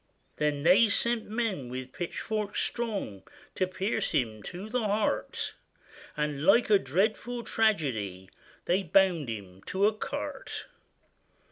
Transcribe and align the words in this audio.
Then 0.37 0.63
they 0.63 0.87
sent 0.89 1.29
men 1.29 1.69
with 1.69 1.91
pitchforks 1.93 2.59
strong 2.63 3.21
To 3.53 3.67
pierce 3.67 4.13
him 4.13 4.41
through 4.41 4.69
the 4.71 4.81
heart; 4.83 5.53
And 6.17 6.43
like 6.43 6.71
a 6.71 6.79
dreadful 6.79 7.43
tragedy, 7.43 8.27
They 8.65 8.81
bound 8.81 9.29
him 9.29 9.61
to 9.67 9.85
a 9.85 9.93
cart. 9.93 10.65